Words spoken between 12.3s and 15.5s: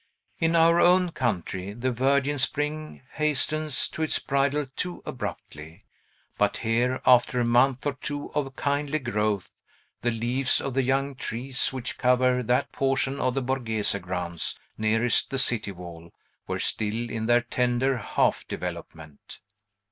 that portion of the Borghese grounds nearest the